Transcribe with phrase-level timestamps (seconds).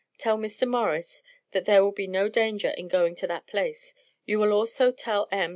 [0.17, 0.67] Tell Mr.
[0.67, 1.21] Morris
[1.51, 3.93] that there will be no danger in going to that place.
[4.25, 5.49] You will also tell M.